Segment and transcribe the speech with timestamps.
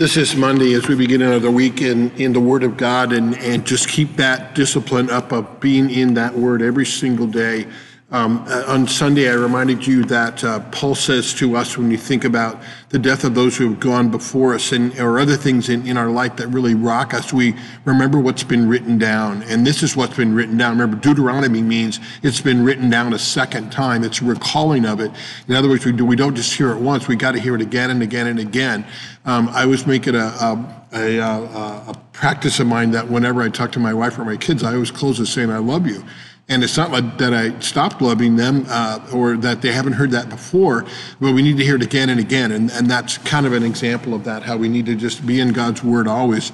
[0.00, 3.36] This is Monday as we begin another week in, in the Word of God and,
[3.36, 7.66] and just keep that discipline up of being in that Word every single day.
[8.12, 11.96] Um, uh, on Sunday, I reminded you that uh, Paul says to us when you
[11.96, 15.68] think about the death of those who have gone before us and or other things
[15.68, 17.54] in, in our life that really rock us, we
[17.84, 19.44] remember what's been written down.
[19.44, 20.72] And this is what's been written down.
[20.72, 24.02] Remember, Deuteronomy means it's been written down a second time.
[24.02, 25.12] It's a recalling of it.
[25.46, 27.54] In other words, we, do, we don't just hear it once, we got to hear
[27.54, 28.84] it again and again and again.
[29.24, 33.70] Um, I was making a, a, a, a practice of mine that whenever I talk
[33.72, 36.04] to my wife or my kids, I always close with saying, I love you.
[36.50, 40.10] And it's not like that I stopped loving them uh, or that they haven't heard
[40.10, 40.84] that before,
[41.20, 42.50] but we need to hear it again and again.
[42.50, 45.38] And, and that's kind of an example of that, how we need to just be
[45.38, 46.50] in God's word always.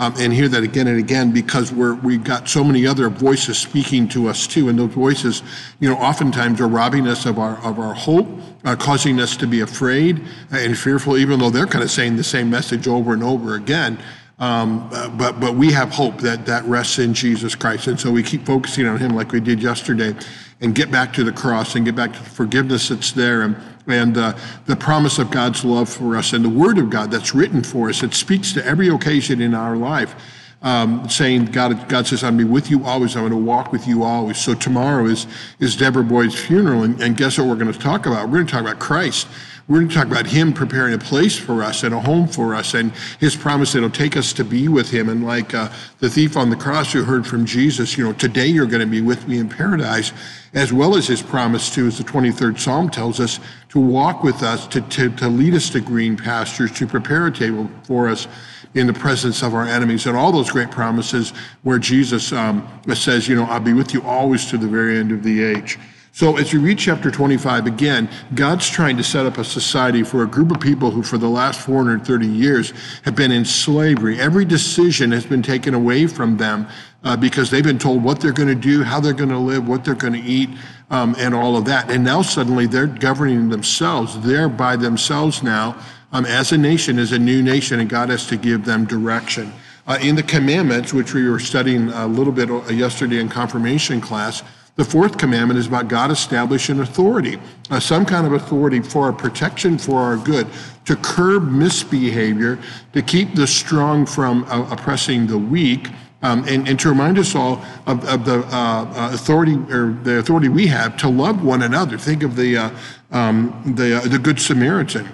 [0.00, 3.58] Um, and hear that again and again because we're we've got so many other voices
[3.58, 5.42] speaking to us too, and those voices,
[5.80, 8.28] you know, oftentimes are robbing us of our of our hope,
[8.64, 12.22] uh, causing us to be afraid and fearful, even though they're kind of saying the
[12.22, 13.98] same message over and over again.
[14.38, 14.88] Um,
[15.18, 18.46] but but we have hope that that rests in Jesus Christ, and so we keep
[18.46, 20.14] focusing on Him like we did yesterday,
[20.60, 23.56] and get back to the cross and get back to the forgiveness that's there, and
[23.88, 27.34] and uh, the promise of God's love for us, and the Word of God that's
[27.34, 28.04] written for us.
[28.04, 30.14] It speaks to every occasion in our life.
[30.60, 33.16] Um, saying God, God says, "I'm be with you always.
[33.16, 35.26] I'm going to walk with you always." So tomorrow is
[35.58, 38.28] is Deborah Boyd's funeral, and, and guess what we're going to talk about?
[38.28, 39.26] We're going to talk about Christ
[39.68, 42.54] we're going to talk about Him preparing a place for us and a home for
[42.54, 45.10] us, and His promise that He'll take us to be with Him.
[45.10, 48.46] And like uh, the thief on the cross who heard from Jesus, you know, today
[48.46, 50.12] you're going to be with me in paradise,
[50.54, 54.42] as well as His promise to, as the 23rd Psalm tells us, to walk with
[54.42, 58.26] us, to, to, to lead us to green pastures, to prepare a table for us
[58.74, 63.28] in the presence of our enemies, and all those great promises where Jesus um, says,
[63.28, 65.78] you know, I'll be with you always to the very end of the age.
[66.18, 70.24] So as you read chapter 25 again, God's trying to set up a society for
[70.24, 72.72] a group of people who for the last 430 years
[73.04, 74.18] have been in slavery.
[74.18, 76.66] Every decision has been taken away from them
[77.04, 79.68] uh, because they've been told what they're going to do, how they're going to live,
[79.68, 80.50] what they're going to eat,
[80.90, 81.88] um, and all of that.
[81.88, 84.18] And now suddenly they're governing themselves.
[84.18, 88.26] They're by themselves now um, as a nation, as a new nation, and God has
[88.26, 89.52] to give them direction.
[89.86, 94.00] Uh, in the commandments, which we were studying a little bit uh, yesterday in confirmation
[94.00, 94.42] class,
[94.78, 97.36] the fourth commandment is about God establishing authority,
[97.68, 100.46] uh, some kind of authority for our protection, for our good,
[100.84, 102.60] to curb misbehavior,
[102.92, 105.88] to keep the strong from uh, oppressing the weak.
[106.22, 110.18] Um, and, and, to remind us all of, of the uh, uh authority or the
[110.18, 111.96] authority we have to love one another.
[111.96, 112.70] Think of the uh,
[113.12, 115.08] um, the uh, the Good Samaritan.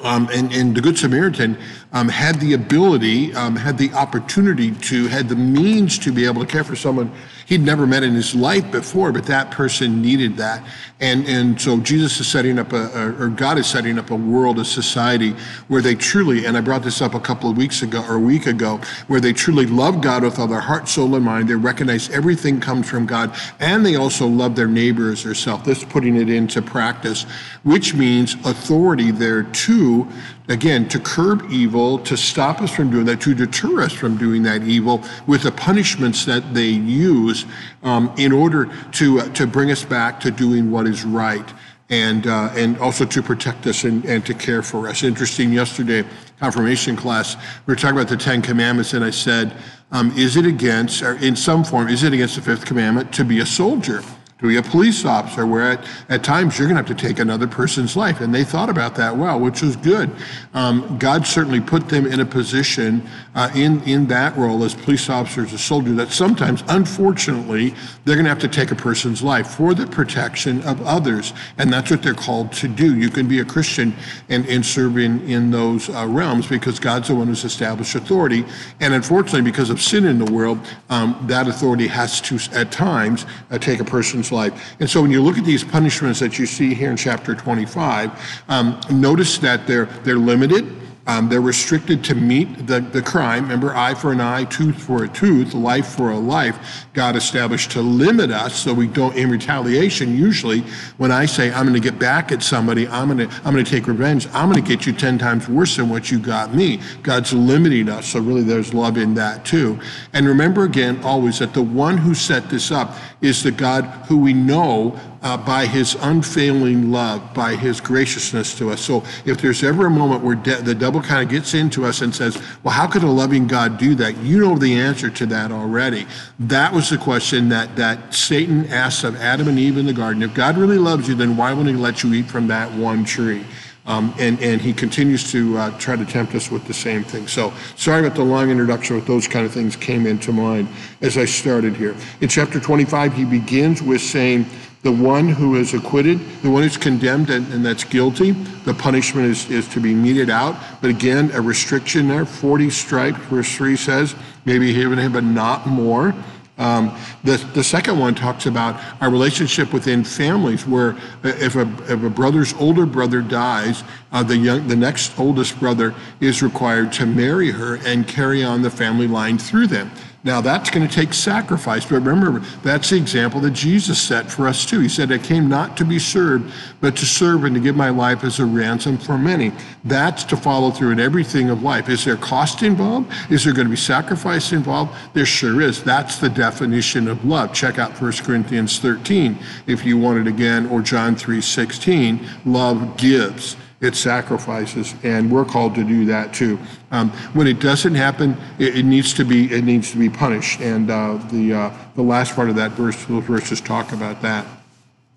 [0.00, 1.56] Um, and, and, the Good Samaritan
[1.92, 6.44] um, had the ability, um, had the opportunity to, had the means to be able
[6.44, 7.12] to care for someone
[7.46, 10.64] he'd never met in his life before, but that person needed that.
[11.00, 14.58] And, and so Jesus is setting up a, or God is setting up a world,
[14.58, 15.34] a society
[15.68, 18.20] where they truly, and I brought this up a couple of weeks ago or a
[18.20, 21.48] week ago, where they truly love God with all their heart, soul, and mind.
[21.48, 25.64] They recognize everything comes from God, and they also love their neighbor as self.
[25.64, 27.24] This putting it into practice,
[27.64, 30.08] which means authority there too
[30.48, 34.42] again, to curb evil, to stop us from doing that, to deter us from doing
[34.42, 37.33] that evil with the punishments that they use
[37.82, 41.48] um, in order to, uh, to bring us back to doing what is right.
[41.90, 45.02] And, uh, and also to protect us and, and to care for us.
[45.02, 46.02] Interesting, yesterday,
[46.40, 49.54] confirmation class, we were talking about the Ten Commandments, and I said,
[49.92, 53.24] um, is it against, or in some form, is it against the fifth commandment to
[53.24, 54.02] be a soldier?
[54.44, 57.18] To be a police officer, where at, at times you're going to have to take
[57.18, 58.20] another person's life.
[58.20, 60.10] And they thought about that well, which was good.
[60.52, 65.08] Um, God certainly put them in a position uh, in, in that role as police
[65.08, 67.74] officers, as soldiers, that sometimes, unfortunately,
[68.04, 71.32] they're going to have to take a person's life for the protection of others.
[71.58, 72.96] And that's what they're called to do.
[72.96, 73.94] You can be a Christian
[74.28, 78.44] and, and serve in, in those uh, realms because God's the one who's established authority.
[78.80, 80.58] And unfortunately, because of sin in the world,
[80.90, 84.76] um, that authority has to, at times, uh, take a person's life.
[84.80, 88.44] And so when you look at these punishments that you see here in chapter 25,
[88.48, 93.44] um, notice that they're, they're limited um, they're restricted to meet the, the crime.
[93.44, 96.86] Remember, eye for an eye, tooth for a tooth, life for a life.
[96.94, 100.60] God established to limit us so we don't, in retaliation, usually
[100.96, 103.64] when I say I'm going to get back at somebody, I'm going to, I'm going
[103.64, 106.54] to take revenge, I'm going to get you 10 times worse than what you got
[106.54, 106.80] me.
[107.02, 108.08] God's limiting us.
[108.08, 109.78] So really there's love in that too.
[110.14, 114.18] And remember again, always that the one who set this up is the God who
[114.18, 118.80] we know uh, by his unfailing love, by his graciousness to us.
[118.82, 122.02] So if there's ever a moment where de- the devil kind of gets into us
[122.02, 124.18] and says, well, how could a loving God do that?
[124.18, 126.06] You know the answer to that already.
[126.38, 130.22] That was the question that, that Satan asked of Adam and Eve in the garden.
[130.22, 133.04] If God really loves you, then why wouldn't he let you eat from that one
[133.04, 133.46] tree?
[133.86, 137.28] Um, and, and he continues to uh, try to tempt us with the same thing.
[137.28, 140.68] So sorry about the long introduction, but those kind of things came into mind
[141.02, 141.94] as I started here.
[142.22, 144.46] In chapter 25, he begins with saying,
[144.84, 149.26] the one who is acquitted, the one who's condemned and, and, that's guilty, the punishment
[149.26, 150.56] is, is to be meted out.
[150.82, 154.14] But again, a restriction there 40 stripes, verse 3 says,
[154.44, 156.14] maybe even him, but not more.
[156.58, 162.02] Um, the, the second one talks about our relationship within families, where if a, if
[162.02, 163.82] a brother's older brother dies,
[164.12, 168.60] uh, the, young, the next oldest brother is required to marry her and carry on
[168.60, 169.90] the family line through them.
[170.24, 174.48] Now, that's going to take sacrifice, but remember, that's the example that Jesus set for
[174.48, 174.80] us too.
[174.80, 176.50] He said, I came not to be served,
[176.80, 179.52] but to serve and to give my life as a ransom for many.
[179.84, 181.90] That's to follow through in everything of life.
[181.90, 183.12] Is there cost involved?
[183.30, 184.94] Is there going to be sacrifice involved?
[185.12, 185.84] There sure is.
[185.84, 187.52] That's the definition of love.
[187.52, 192.26] Check out 1 Corinthians 13 if you want it again, or John 3 16.
[192.46, 196.58] Love gives it sacrifices, and we're called to do that too.
[196.90, 200.60] Um, when it doesn't happen, it, it, needs to be it needs to be punished,
[200.60, 204.46] and uh, the uh, the last part of that verse, those verses talk about that.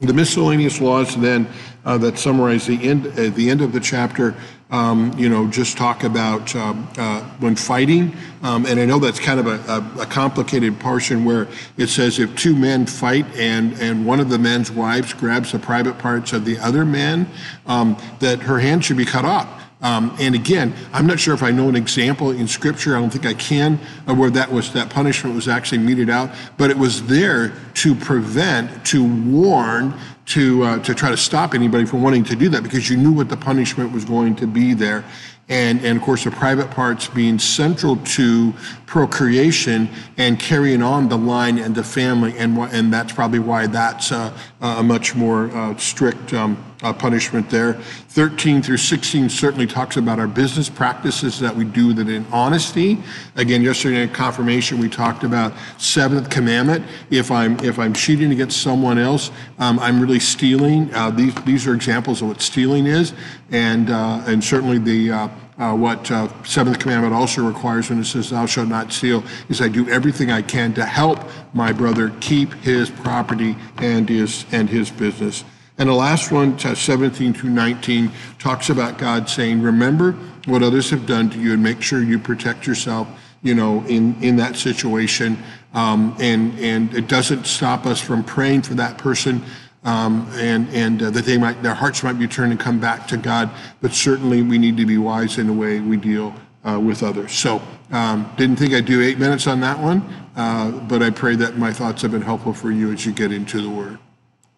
[0.00, 1.46] The miscellaneous laws then
[1.84, 4.34] uh, that summarize the end, uh, the end of the chapter,
[4.70, 8.16] um, you know, just talk about uh, uh, when fighting.
[8.42, 12.18] Um, and I know that's kind of a, a, a, complicated portion where it says
[12.18, 16.32] if two men fight and, and one of the men's wives grabs the private parts
[16.32, 17.28] of the other man,
[17.66, 19.69] um, that her hand should be cut off.
[19.82, 22.96] Um, and again, I'm not sure if I know an example in Scripture.
[22.96, 26.70] I don't think I can where that was that punishment was actually meted out, but
[26.70, 29.94] it was there to prevent, to warn,
[30.30, 33.12] to uh, to try to stop anybody from wanting to do that because you knew
[33.12, 35.04] what the punishment was going to be there.
[35.50, 38.54] And, and of course, the private parts being central to
[38.86, 44.12] procreation and carrying on the line and the family, and, and that's probably why that's
[44.12, 47.74] a, a much more uh, strict um, uh, punishment there.
[47.74, 52.98] 13 through 16 certainly talks about our business practices that we do that in honesty.
[53.36, 56.84] Again, yesterday in confirmation we talked about seventh commandment.
[57.10, 60.92] If I'm if I'm cheating against someone else, um, I'm really stealing.
[60.94, 63.12] Uh, these these are examples of what stealing is,
[63.50, 65.28] and uh, and certainly the uh,
[65.58, 69.60] uh, what uh, seventh commandment also requires when it says thou shalt not steal is
[69.60, 71.18] i do everything i can to help
[71.52, 75.44] my brother keep his property and his and his business
[75.80, 80.12] and the last one, 17 through 19, talks about God saying, Remember
[80.44, 83.08] what others have done to you and make sure you protect yourself,
[83.42, 85.42] you know, in, in that situation.
[85.72, 89.42] Um, and, and it doesn't stop us from praying for that person
[89.84, 93.06] um, and, and uh, that they might, their hearts might be turned and come back
[93.08, 93.50] to God.
[93.80, 96.34] But certainly we need to be wise in the way we deal
[96.64, 97.32] uh, with others.
[97.32, 100.02] So um, didn't think I'd do eight minutes on that one,
[100.36, 103.32] uh, but I pray that my thoughts have been helpful for you as you get
[103.32, 103.98] into the Word.